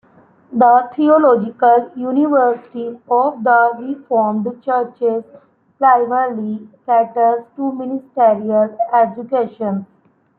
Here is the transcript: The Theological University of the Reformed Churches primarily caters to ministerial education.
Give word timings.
The 0.51 0.89
Theological 0.95 1.91
University 1.95 2.99
of 3.07 3.43
the 3.43 3.71
Reformed 3.77 4.59
Churches 4.65 5.23
primarily 5.77 6.67
caters 6.87 7.43
to 7.55 7.71
ministerial 7.71 8.75
education. 8.91 9.85